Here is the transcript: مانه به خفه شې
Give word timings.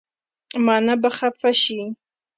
مانه 0.65 0.93
به 1.01 1.09
خفه 1.17 1.51
شې 1.61 1.81